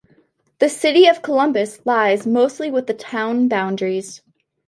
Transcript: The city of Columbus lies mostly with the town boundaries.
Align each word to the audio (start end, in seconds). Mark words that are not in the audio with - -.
The 0.57 0.67
city 0.67 1.05
of 1.05 1.21
Columbus 1.21 1.85
lies 1.85 2.25
mostly 2.25 2.71
with 2.71 2.87
the 2.87 2.93
town 2.95 3.47
boundaries. 3.47 4.23